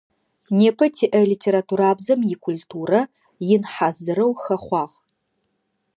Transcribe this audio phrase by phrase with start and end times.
[0.57, 3.01] Непэ тиӏэ литературабзэм икультурэ
[3.53, 4.95] ин хьазырэу хэхъуагъ.